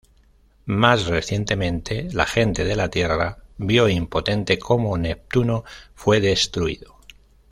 [0.65, 6.97] Más recientemente, la gente de la Tierra vio impotente cómo Neptuno fue destruido.